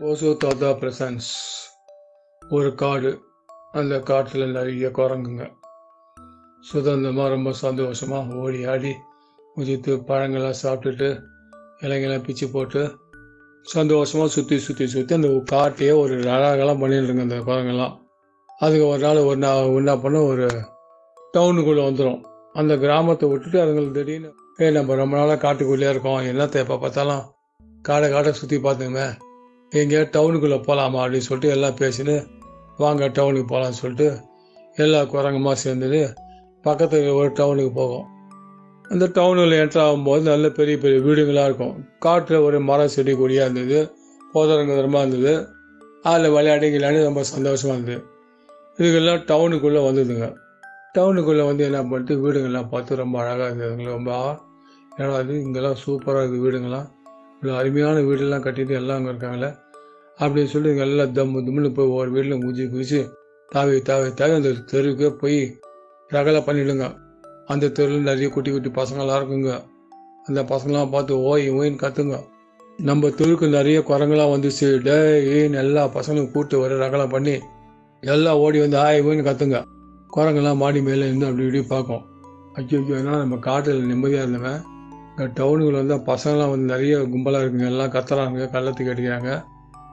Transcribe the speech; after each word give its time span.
ஓசோ 0.00 0.36
தாத்தா 0.36 0.70
பிரசன்ஸ். 0.70 1.28
ஒரு 2.48 2.74
காடு. 2.74 3.20
அந்த 3.72 4.00
காட்டில் 4.00 4.50
நிறைய 4.50 4.88
குரங்குங்க. 4.88 5.52
சுதந்திரமாக 6.60 7.28
ரொம்ப 7.28 7.52
சந்தோஷமாக 7.52 8.34
ஓடி 8.34 8.64
ஆடி 8.64 8.94
குதித்து 9.54 9.96
பழங்கள்லாம் 9.96 10.60
சாப்பிட்டுட்டு 10.62 11.22
இலைங்கெல்லாம் 11.80 12.24
பிச்சு 12.24 12.48
போட்டு 12.48 12.98
சந்தோஷமாக 13.62 14.30
சுற்றி 14.30 14.58
சுற்றி 14.58 14.86
சுற்றி 14.86 15.14
அந்த 15.14 15.28
காட்டையே 15.28 15.98
ஒரு 15.98 16.14
அழகெல்லாம் 16.14 16.82
பண்ணிட்டுருங்க 16.82 17.20
அந்த 17.20 17.38
குரங்கெல்லாம். 17.38 18.00
அதுக்கு 18.58 18.86
ஒரு 18.86 18.98
நாள் 18.98 19.16
ஒன்றா 19.16 19.68
ஒன்றா 19.68 19.96
பண்ண 19.96 20.20
ஒரு 20.20 20.48
டவுனுக்குள்ளே 21.34 21.84
வந்துடும் 21.88 22.24
அந்த 22.52 22.76
கிராமத்தை 22.76 23.28
விட்டுட்டு 23.28 23.64
அதுங்களுக்கு 23.64 23.92
திடீர்னு 23.92 24.34
ஏய் 24.60 24.72
நம்ம 24.72 24.94
ரொம்ப 24.94 25.16
நாளாக 25.16 25.38
காட்டுக்குள்ளேயே 25.42 25.90
இருக்கோம். 25.90 26.20
என்னத்தை 26.20 26.56
எப்போ 26.62 26.76
பார்த்தாலும் 26.76 27.24
காடை 27.88 28.06
காடை 28.12 28.30
சுற்றி 28.30 28.56
பார்த்துக்குமே. 28.56 29.04
எங்கேயா 29.72 30.00
டவுனுக்குள்ளே 30.14 30.58
போகலாமா 30.62 30.98
அப்படின்னு 31.04 31.26
சொல்லிட்டு 31.28 31.54
எல்லாம் 31.56 31.76
பேசின்னு 31.76 32.16
வாங்க 32.76 33.08
டவுனுக்கு 33.08 33.48
போகலான்னு 33.52 33.80
சொல்லிட்டு 33.80 34.08
எல்லா 34.76 35.02
குரங்குமா 35.02 35.52
சேர்ந்துட்டு 35.64 36.00
பக்கத்தில் 36.62 37.10
ஒரு 37.10 37.30
டவுனுக்கு 37.32 37.72
போகும். 37.72 38.06
அந்த 38.84 39.06
டவுனில் 39.06 39.56
என்ட்ரு 39.60 39.80
ஆகும்போது 39.84 40.22
நல்ல 40.22 40.50
பெரிய 40.50 40.78
பெரிய 40.78 40.98
வீடுங்களாக 41.00 41.44
இருக்கும். 41.44 41.86
காட்டில் 41.98 42.38
ஒரு 42.38 42.60
மரம் 42.60 42.88
செடி 42.88 43.14
கொடியாக 43.14 43.44
இருந்தது. 43.44 43.80
போதரங்கதரமாக 44.34 45.04
இருந்தது. 45.06 45.34
அதில் 46.02 46.30
விளையாடிங்களான்னு 46.30 47.04
ரொம்ப 47.04 47.22
சந்தோஷமாக 47.22 47.76
இருந்தது. 47.76 48.02
இதுக்கெல்லாம் 48.78 49.24
டவுனுக்குள்ளே 49.30 49.82
வந்ததுங்க. 49.88 50.28
டவுனுக்குள்ளே 50.98 51.46
வந்து 51.46 51.64
என்ன 51.64 51.82
பண்ணிட்டு 51.82 52.14
வீடுங்கள்லாம் 52.26 52.68
பார்த்து 52.68 53.02
ரொம்ப 53.04 53.18
அழகாக 53.22 53.48
இருந்ததுங்க. 53.50 53.88
ரொம்ப 53.90 54.12
ஏன்னா 54.98 55.12
அது 55.20 55.34
இங்கெல்லாம் 55.46 55.78
சூப்பராக 55.82 56.22
இருக்குது 56.22 56.44
வீடுங்கள்லாம் 56.44 56.88
இவ்வளோ 57.34 57.56
அருமையான 57.60 57.98
வீடெல்லாம் 58.08 58.44
கட்டிட்டு 58.46 58.78
எல்லாம் 58.80 58.98
அங்கே 59.00 59.12
இருக்காங்களே 59.14 59.50
அப்படின்னு 60.18 60.50
சொல்லி 60.54 60.70
இங்கே 60.74 60.86
எல்லாம் 60.86 61.12
தம்மு 61.18 61.44
தும்முன்னு 61.48 61.72
போய் 61.76 61.90
ஒவ்வொரு 61.92 62.10
வீட்டில் 62.16 62.42
குதிச்சு 62.44 62.66
குதிச்சு 62.72 63.02
தாவி 63.52 63.76
தாவி 63.90 64.08
தாவி 64.20 64.34
அந்த 64.38 64.50
தெருவுக்கே 64.72 65.10
போய் 65.20 65.38
ரகலை 66.10 66.40
பண்ணிவிடுங்க 66.48 66.86
அந்த 67.52 67.66
தெருவில் 67.76 68.08
நிறைய 68.08 68.28
குட்டி 68.32 68.50
குட்டி 68.54 68.70
பசங்களாம் 68.78 69.18
இருக்குங்க. 69.18 69.52
அந்த 70.28 70.40
பசங்களாம் 70.50 70.90
பார்த்து 70.94 71.12
ஓய் 71.28 71.46
ஓயின்னு 71.58 71.82
கத்துங்க. 71.82 72.16
நம்ம 72.78 73.10
தெருவுக்கு 73.18 73.46
நிறைய 73.58 73.78
குரங்கெல்லாம் 73.90 74.32
வந்துச்சு. 74.34 74.68
டேன்னு 74.86 75.58
எல்லா 75.62 75.82
பசங்களும் 75.94 76.28
கூப்பிட்டு 76.32 76.60
வர 76.62 76.76
ரகலை 76.82 77.06
பண்ணி 77.14 77.34
எல்லாம் 78.02 78.40
ஓடி 78.42 78.58
வந்து 78.64 78.78
ஆய் 78.84 79.00
ஓயின்னு 79.06 79.28
கத்துங்க. 79.28 79.60
குரங்கெல்லாம் 80.16 80.60
மாடி 80.62 80.80
மேலே 80.88 81.06
இருந்து 81.08 81.28
அப்படி 81.28 81.46
இப்படி 81.46 81.62
பார்க்கும். 81.72 82.04
ஐயோ 82.58 82.78
ஐயோ 82.82 82.94
ஏன்னா 83.00 83.14
நம்ம 83.22 83.38
காட்டில் 83.48 83.88
நிம்மதியாக 83.92 84.24
இருந்தவன்? 84.24 84.60
டவுனுக்குள்ள 85.38 85.78
வந்து 85.82 85.96
பசங்களாம் 86.10 86.52
வந்து 86.54 86.66
நிறைய 86.74 86.96
கும்பலாக 87.12 87.42
இருக்குங்க. 87.44 87.68
எல்லாம் 87.72 87.92
கத்துறாங்க 87.94 88.48
கள்ளத்துக்கு 88.56 88.92
அடிக்கிறாங்க 88.94 89.30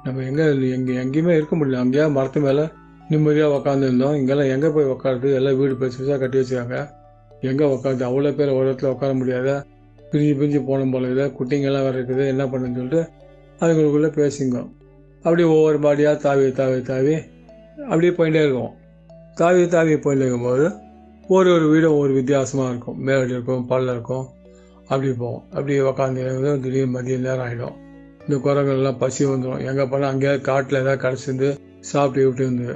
நம்ம 0.05 0.23
எங்கே 0.29 0.45
எங்கே 0.77 0.95
எங்கேயுமே 1.03 1.35
இருக்க 1.37 1.53
முடியல. 1.59 1.83
அங்கேயா 1.83 2.05
மரத்து 2.17 2.41
மேலே 2.47 2.65
நிம்மதியாக 3.09 3.55
உக்காந்துருந்தோம் 3.57 4.15
இங்கெல்லாம் 4.19 4.51
எங்கே 4.55 4.69
போய் 4.75 4.91
உக்காருது 4.93 5.29
எல்லாம் 5.39 5.57
வீடு 5.59 5.73
பெருசு 5.81 5.97
பெருசாக 5.99 6.19
கட்டி 6.23 6.37
வச்சுருக்காங்க. 6.41 6.77
எங்கே 7.49 7.65
உட்காந்து 7.75 8.03
அவ்வளோ 8.09 8.31
பேர் 8.37 8.55
ஒரு 8.57 8.65
இடத்துல 8.69 8.91
உட்கார 8.95 9.13
முடியாத 9.13 9.49
பிரிஞ்சு 10.11 10.33
பிரிஞ்சு 10.39 10.59
போன 10.69 10.85
போல 10.93 11.09
இதை 11.13 11.25
குட்டிங்கெல்லாம் 11.37 11.85
வேறு 11.87 11.97
இருக்குது. 11.99 12.25
என்ன 12.33 12.43
பண்ணுன்னு 12.51 12.77
சொல்லிட்டு 12.79 13.01
அதுங்களுக்குள்ளே 13.61 14.11
பேசிங்க. 14.19 14.57
அப்படியே 15.25 15.47
ஒவ்வொரு 15.55 15.77
பாடியாக 15.85 16.15
தாவி 16.25 16.47
தாவி 16.61 16.79
தாவி 16.91 17.15
அப்படியே 17.89 18.11
போயிட்டே 18.17 18.41
இருக்கும். 18.45 18.73
தாவி 19.41 19.63
தாவி 19.75 19.95
போயிட்டு 20.05 20.23
இருக்கும்போது 20.25 20.65
ஒரு 21.27 21.49
ஒரு 21.53 21.65
வீடும் 21.73 21.97
ஒரு 21.97 22.13
வித்தியாசமாக 22.13 22.69
இருக்கும். 22.71 22.97
மேலடி 23.07 23.33
இருக்கும் 23.37 23.63
பல்ல 23.69 23.93
இருக்கும். 23.97 24.25
அப்படி 24.89 25.09
போவோம். 25.21 25.43
அப்படியே 25.53 25.79
உக்காந்து 25.89 26.23
திடீர்னு 26.63 26.93
மதிய 26.95 27.17
நேரம் 27.17 27.45
ஆகிடும் 27.45 27.75
இந்த 28.25 28.35
குரங்குகள்லாம் 28.45 28.99
பசி 29.01 29.23
வந்துடும் 29.25 29.63
எங்கே 29.69 29.85
போனால் 29.85 30.11
அங்கேயாவது 30.11 30.41
காட்டில் 30.41 30.79
ஏதாவது 30.81 31.01
கிடச்சிருந்து 31.03 31.49
சாப்பிட்டு 31.89 32.27
விட்டு 32.27 32.43
இருந்தது 32.45 32.75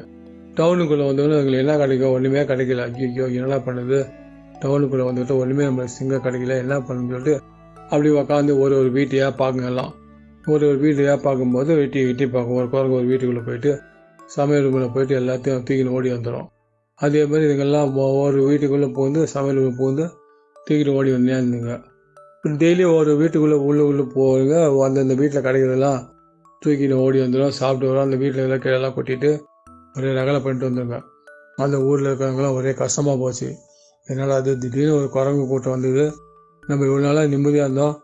டவுனுக்குள்ளே 0.58 1.06
வந்தோடனே 1.10 1.38
எங்களுக்கு 1.40 1.64
என்ன 1.64 1.76
கிடைக்கும் 1.78 2.14
ஒன்றுமே 2.16 2.42
கிடைக்கல. 2.52 2.86
ஐயோ 2.98 3.26
என்னடா 3.38 3.58
பண்ணுது? 3.68 4.00
டவுனுக்குள்ளே 4.62 5.06
வந்துட்டு 5.10 5.34
ஒன்றுமே 5.42 5.64
நம்மளுக்கு 5.68 5.96
சிங்கம் 5.98 6.24
கிடைக்கல 6.26 6.56
என்ன 6.64 6.76
பண்ணுன்னு 6.80 7.14
சொல்லிட்டு 7.14 7.36
அப்படி 7.92 8.10
உக்காந்து 8.22 8.54
ஒரு 8.64 8.74
ஒரு 8.82 8.90
வீட்டையாக 8.98 9.32
பார்க்குங்க 9.42 9.70
எல்லாம். 9.74 9.92
ஒரு 10.46 10.64
ஒரு 10.70 10.80
வீட்டையாக 10.84 11.18
பார்க்கும்போது 11.26 11.72
வெட்டி 11.80 12.00
வெட்டி 12.06 12.26
பார்க்கும். 12.28 12.58
ஒரு 12.62 12.68
குரங்கு 12.70 12.98
ஒரு 13.00 13.08
வீட்டுக்குள்ளே 13.12 13.44
போயிட்டு 13.48 13.72
சமையல் 14.30 14.66
ரூமில் 14.66 14.94
போயிட்டு 14.96 15.14
எல்லாத்தையும் 15.22 15.64
தூக்கின்னு 15.68 15.96
ஓடி 15.98 16.10
வந்துடும் 16.16 16.48
அதே 17.00 17.22
மாதிரி 17.26 17.46
இதுங்கெல்லாம் 17.48 17.90
ஒவ்வொரு 18.06 18.40
வீட்டுக்குள்ளே 18.48 18.90
பூந்து 18.98 19.22
சமையல் 19.34 19.58
ரூமில் 19.60 19.80
பூந்து 19.80 20.06
தூக்கிட்டு 20.56 20.94
ஓடி 20.98 21.12
வந்தேந்துங்க 21.16 21.74
டெய்லி 22.44 22.84
ஒரு 22.98 23.12
வீட்டுக்குள்ளே 23.20 23.58
உள்ளே 23.70 23.84
உள்ள 23.90 24.04
போகுங்க. 24.16 24.56
அந்தந்த 24.86 25.16
வீட்டில் 25.22 25.46
கிடைக்கிறதெல்லாம் 25.48 26.00
தூக்கிட்டு 26.62 26.96
ஓடி 27.06 27.18
வந்துடும் 27.24 27.56
சாப்பிட்டு 27.60 27.88
வரும். 27.90 28.06
அந்த 28.08 28.18
வீட்டில் 28.22 28.44
எல்லாம் 28.46 28.62
கீழெல்லாம் 28.64 28.96
கொட்டிட்டு 28.98 29.30
ஒரே 29.96 30.10
ரகலை 30.18 30.40
பண்ணிட்டு 30.44 30.68
வந்துருங்க. 30.70 30.98
அந்த 31.64 31.76
ஊரில் 31.88 32.08
இருக்கிறவங்களாம் 32.10 32.58
ஒரே 32.60 32.72
கஷ்டமாக 32.82 33.18
போச்சு. 33.24 33.50
என்னால் 34.08 34.34
அது 34.40 34.52
திடீர்னு 34.64 34.94
ஒரு 35.00 35.08
குரங்கு 35.16 35.44
கூட்டம் 35.52 35.76
வந்தது. 35.76 36.06
நம்ம 36.64 36.86
இவ்வளோ 36.90 37.04
நாளாக 37.08 37.28
நிம்மதியாக 37.34 37.68
இருந்தோம். 37.68 37.96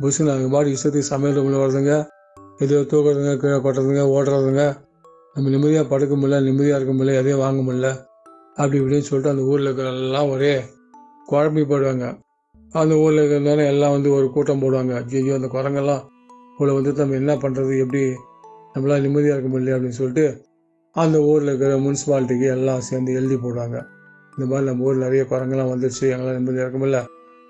புஷு 0.00 0.28
நாங்கள் 0.30 0.52
பாடி 0.54 0.70
இஷ்டத்துக்கு 0.76 1.10
சமையல் 1.12 1.36
ரூமில் 1.38 1.60
வருதுங்க 1.62 1.92
எதையோ 2.62 2.80
தூக்குறதுங்க 2.90 3.32
கீழே 3.42 3.58
கொட்டுறதுங்க 3.64 4.02
ஓடுறதுங்க 4.16 4.62
நம்ம 5.36 5.46
நிம்மதியாக 5.54 5.86
படுக்க 5.92 6.14
முடியல 6.16 6.40
நிம்மதியாக 6.48 6.78
இருக்க 6.78 6.92
முடியல 6.94 7.14
எதையும் 7.20 7.42
வாங்க 7.44 7.60
முடியல. 7.66 7.88
அப்படி 8.56 8.76
இப்படின்னு 8.80 9.06
சொல்லிட்டு 9.08 9.32
அந்த 9.34 9.44
ஊரில் 9.50 9.68
இருக்கிறவங்களாம் 9.68 10.30
ஒரே 10.34 10.52
குழம்பி 11.30 11.62
போடுவாங்க 11.70 12.06
அந்த 12.80 12.94
ஊரில் 13.02 13.20
இருக்கிறதால 13.22 13.66
எல்லாம் 13.72 13.94
வந்து 13.96 14.08
ஒரு 14.12 14.26
கூட்டம் 14.34 14.62
போடுவாங்க. 14.62 14.94
ஐயோ 15.18 15.34
அந்த 15.34 15.48
குரங்கெல்லாம் 15.56 16.02
இவ்வளோ 16.56 16.72
வந்து 16.78 16.92
நம்ம 17.00 17.14
என்ன 17.14 17.32
பண்ணுறது 17.34 17.72
எப்படி 17.84 18.02
நம்மளால் 18.74 19.04
நிம்மதியாக 19.06 19.36
இருக்க 19.36 19.48
முடியல 19.52 19.74
அப்படின்னு 19.76 19.98
சொல்லிட்டு 19.98 20.24
அந்த 20.96 21.16
ஊரில் 21.30 21.50
இருக்கிற 21.50 21.76
முனிசிபாலிட்டிக்கு 21.84 22.46
எல்லாம் 22.56 22.80
சேர்ந்து 22.80 23.12
எழுதி 23.18 23.36
போடுவாங்க 23.44 23.76
இந்த 24.32 24.44
மாதிரி 24.50 24.66
நம்ம 24.68 24.84
ஊரில் 24.86 25.04
நிறைய 25.06 25.22
குரங்கெல்லாம் 25.32 25.70
வந்துருச்சு. 25.72 26.04
எங்களால் 26.14 26.36
நிம்மதியாக 26.38 26.64
இருக்க 26.66 26.78
முடியல. 26.82 27.00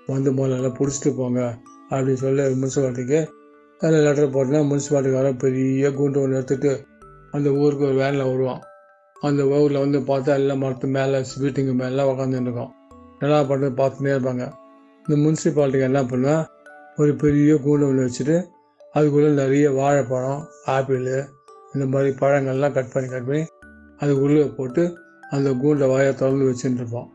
வந்து 0.07 0.29
முதல்ல 0.33 0.57
எல்லாம் 0.59 0.77
பிடிச்சிட்டு 0.79 1.11
போங்க 1.17 1.41
அப்படின்னு 1.89 2.21
சொல்லி 2.23 2.43
முனிசிபாலிட்டிக்கு 2.61 3.19
அதில் 3.81 4.05
லெட்டர் 4.07 4.33
போட்டோன்னா 4.35 4.61
முனிசிபாலிட்டிக்கார 4.71 5.31
பெரிய 5.37 5.89
கூண்டு 5.89 6.21
ஒன்று 6.23 6.39
எடுத்துகிட்டு 6.39 6.71
அந்த 7.31 7.49
ஊருக்கு 7.61 7.87
ஒரு 7.89 7.97
வேனில் 8.01 8.27
வருவான். 8.31 8.61
அந்த 9.15 9.41
ஊரில் 9.45 9.83
வந்து 9.85 9.99
பார்த்தா 10.11 10.33
எல்லாம் 10.41 10.61
மரத்து 10.65 10.87
மேலே 10.97 11.17
வீட்டுங்க 11.41 11.73
மேலே 11.81 12.03
உக்காந்துட்டு 12.11 12.53
நல்லா 13.19 13.39
என்ன 13.39 13.41
பண்ணுறது 13.49 13.75
பார்த்துட்டே 13.81 14.13
இருப்பாங்க. 14.15 14.45
இந்த 15.07 15.15
முனிசிபாலிட்டிக்கு 15.23 15.89
என்ன 15.89 16.03
பண்ணுவேன் 16.03 16.45
ஒரு 16.95 17.15
பெரிய 17.15 17.53
கூண்டு 17.53 17.87
ஒன்று 17.87 18.05
வச்சுட்டு 18.05 18.35
அதுக்குள்ளே 18.93 19.29
நிறைய 19.41 19.71
வாழைப்பழம் 19.71 20.43
ஆப்பிள் 20.65 21.09
இந்த 21.73 21.85
மாதிரி 21.85 22.15
பழங்கள்லாம் 22.21 22.71
கட் 22.71 22.91
பண்ணி 22.91 23.09
கட் 23.09 23.25
பண்ணி 23.25 23.43
அது 23.97 24.21
உள்ளே 24.21 24.45
போட்டு 24.57 24.83
அந்த 25.29 25.49
கூண்டை 25.51 25.87
வாயை 25.87 26.13
திறந்து 26.13 26.49
வச்சுட்டு 26.49 26.79
இருப்போம். 26.81 27.07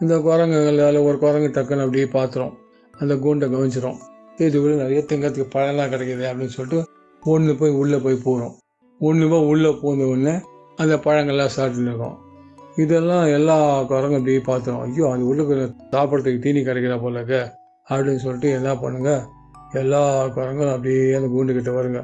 இந்த 0.00 0.14
குரங்குகளால் 0.18 1.04
ஒரு 1.04 1.18
குரங்கு 1.18 1.48
டக்குன்னு 1.56 1.84
அப்படியே 1.84 2.06
பார்த்துரும் 2.16 2.54
அந்த 2.94 3.14
கூண்டை 3.14 3.46
கவனிச்சிரும். 3.54 3.98
இதுக்குள்ளே 4.38 4.76
நிறைய 4.82 5.00
திங்கத்துக்கு 5.08 5.46
பழம்லாம் 5.54 5.92
கிடைக்கிது 5.92 6.24
அப்படின்னு 6.30 6.56
சொல்லிட்டு 6.56 6.78
ஒன்று 7.22 7.54
போய் 7.56 7.70
உள்ளே 7.70 7.98
போய் 7.98 8.22
போகிறோம் 8.24 8.54
ஒன்று 9.00 9.28
போய் 9.28 9.48
உள்ளே 9.52 9.70
போன 9.82 10.06
உடனே 10.12 10.34
அந்த 10.76 10.96
பழங்கள்லாம் 10.96 11.54
சாப்பிட்டுன்னு 11.56 11.90
இருக்கோம். 11.92 12.18
இதெல்லாம் 12.82 13.26
எல்லா 13.36 13.56
குரங்கும் 13.90 14.18
அப்படியே 14.18 14.40
பார்த்துரும். 14.48 14.82
ஐயோ 14.86 15.04
அது 15.12 15.22
உள்ளுக்கு 15.30 15.54
சாப்பிட்றதுக்கு 15.94 16.44
தீனி 16.44 16.60
கிடைக்கிற 16.68 16.96
போலக்க 17.04 17.34
அப்படின்னு 17.88 18.22
சொல்லிட்டு 18.24 18.50
என்ன 18.58 18.70
பண்ணுங்க? 18.82 19.12
எல்லா 19.80 20.02
குரங்களும் 20.36 20.74
அப்படியே 20.74 21.02
அந்த 21.18 21.28
கூண்டுக்கிட்ட 21.34 21.72
வருங்க. 21.78 22.00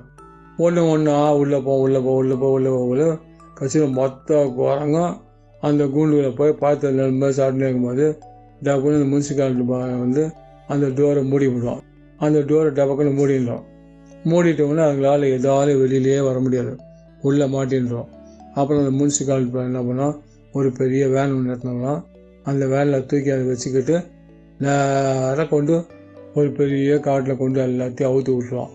ஒன்று 0.65 0.83
ஒன்றா 0.91 1.17
உள்ளே 1.43 1.59
போ 1.67 1.73
உள்ளே 1.85 2.01
போ 2.07 2.13
உள்ளே 2.21 2.37
போ 2.43 2.49
உள்ளே 2.57 2.71
போ 2.75 2.81
உள்ள 2.93 3.07
கட்சியில் 3.59 3.97
மொத்த 3.99 4.39
குரங்கும் 4.59 5.15
அந்த 5.61 5.83
கூண்டுக்குள்ளே 5.95 6.33
போய் 6.41 6.61
பார்த்து 6.63 6.93
நிலமே 6.99 7.29
சாப்பிட்டு 7.39 7.65
இருக்கும்போது 7.65 8.07
டக்குன்னு 8.67 8.99
அந்த 8.99 9.09
முனிசிபாலிட்டி 9.13 9.65
வந்து 10.05 10.23
அந்த 10.73 10.87
டோரை 10.99 11.23
மூடி 11.33 11.47
விடுவோம் 11.53 11.83
அந்த 12.27 12.39
டோரை 12.51 12.71
டபக்குன்னு 12.79 13.17
மூடிடுறோம் 13.19 13.65
மூடிட்டோம்னா 14.31 14.85
அவங்களால 14.89 15.29
எதாவது 15.39 15.73
வெளியிலேயே 15.83 16.21
வர 16.29 16.37
முடியாது. 16.45 16.73
உள்ளே 17.29 17.47
மாட்டின்றோம் 17.55 18.09
அப்புறம் 18.59 18.81
அந்த 18.83 18.93
முனிசிபாலிட்டி 18.99 19.67
என்ன 19.71 19.83
பண்ணோம்? 19.89 20.15
ஒரு 20.57 20.69
பெரிய 20.79 21.05
வேன் 21.15 21.35
ஒன்று 21.37 21.49
நடத்தினோம்னா 21.49 21.95
அந்த 22.51 22.65
வேனில் 22.73 23.07
தூக்கி 23.11 23.31
அதை 23.35 23.45
வச்சுக்கிட்டு 23.51 23.97
நேராக 24.65 25.47
கொண்டு 25.55 25.75
ஒரு 26.39 26.49
பெரிய 26.59 26.95
காட்டில் 27.07 27.41
கொண்டு 27.43 27.59
எல்லாத்தையும் 27.67 28.11
அவுத்து 28.11 28.33
விட்டுருவோம் 28.37 28.73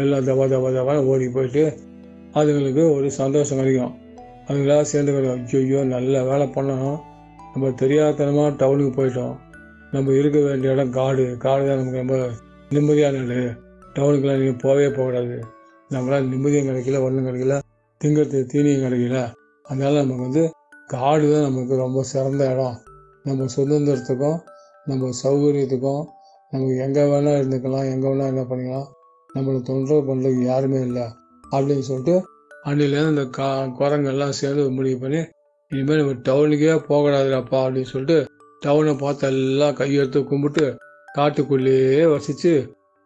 எல்லாம் 0.00 0.26
தவா 0.28 0.44
தவா 0.52 0.70
தவா 0.76 0.94
ஓடி 1.10 1.26
போயிட்டு 1.36 1.64
அதுங்களுக்கு 2.38 2.82
ஒரு 2.94 3.08
சந்தோஷம் 3.18 3.58
கிடைக்கும். 3.60 3.92
அதுங்களாம் 4.46 4.88
சேர்ந்து 4.92 5.12
ஐயோ 5.58 5.80
நல்ல 5.94 6.22
வேலை 6.30 6.46
பண்ணணும் 6.56 6.98
நம்ம 7.52 7.70
தெரியாதனமாக 7.82 8.50
டவுனுக்கு 8.62 8.92
போயிட்டோம். 8.96 9.34
நம்ம 9.92 10.14
இருக்க 10.20 10.38
வேண்டிய 10.46 10.72
இடம் 10.74 10.94
காடு. 10.96 11.24
காடு 11.44 11.62
தான் 11.68 11.78
நமக்கு 11.80 12.02
ரொம்ப 12.02 12.16
நிம்மதியான 12.70 13.20
இடம் 13.24 13.60
டவுனுக்குலாம் 13.96 14.40
நீங்கள் 14.40 14.60
போகவே 14.64 14.88
போகக்கூடாது. 14.96 15.36
நம்மளால் 15.90 16.28
நிம்மதியும் 16.32 16.68
கிடைக்கல 16.70 17.00
ஒன்றும் 17.06 17.26
கிடைக்கல. 17.28 17.56
திங்கிறது 18.00 18.40
தீனியும் 18.52 18.84
கிடைக்கல. 18.86 19.20
அதனால் 19.66 20.00
நமக்கு 20.02 20.26
வந்து 20.28 20.42
காடு 20.94 21.26
தான் 21.32 21.46
நமக்கு 21.48 21.74
ரொம்ப 21.84 22.02
சிறந்த 22.12 22.42
இடம். 22.52 22.76
நம்ம 23.24 23.46
சுதந்திரத்துக்கும் 23.56 24.38
நம்ம 24.86 25.10
சௌகரியத்துக்கும் 25.22 26.02
நமக்கு 26.52 26.76
எங்கே 26.86 27.04
வேணால் 27.10 27.38
இருந்துக்கலாம் 27.40 27.88
எங்கே 27.92 28.06
வேணால் 28.10 28.30
என்ன 28.32 28.42
பண்ணிக்கலாம் 28.50 28.88
நம்மளை 29.34 29.60
தொந்தரவு 29.68 30.02
பண்ணுறதுக்கு 30.08 30.42
யாருமே 30.52 30.80
இல்லை. 30.88 31.06
அப்படின்னு 31.54 31.84
சொல்லிட்டு 31.88 32.14
அன்னிலேருந்து 32.68 33.14
இந்த 33.14 33.24
கா 33.38 33.48
குரங்கெல்லாம் 33.78 34.36
சேர்ந்து 34.40 34.62
முடிவு 34.76 34.98
பண்ணி 35.00 35.20
இனிமேல் 35.70 36.00
நம்ம 36.00 36.14
டவுனுக்கே 36.28 36.76
போகக்கூடாதுடாப்பா 36.88 37.58
அப்படின்னு 37.64 37.90
சொல்லிட்டு 37.92 38.18
டவுனை 38.62 38.92
பார்த்து 39.02 39.26
எல்லாம் 39.30 39.76
கையெடுத்து 39.80 40.20
கும்பிட்டு 40.30 40.64
காட்டுக்குள்ளேயே 41.08 42.04
வசித்து 42.14 42.52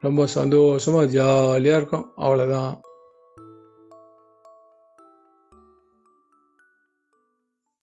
ரொம்ப 0.02 0.26
சந்தோஷமாக 0.36 1.10
ஜாலியாக 1.16 1.78
இருக்கும். 1.80 2.06
அவ்வளோதான் 2.24 2.72